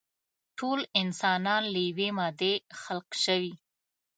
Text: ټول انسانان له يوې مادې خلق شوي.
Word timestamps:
ټول 0.57 0.79
انسانان 1.01 1.63
له 1.73 1.79
يوې 1.87 2.09
مادې 2.17 2.53
خلق 2.81 3.07
شوي. 3.23 3.53